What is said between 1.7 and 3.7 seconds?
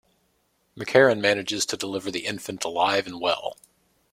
deliver the infant alive and well.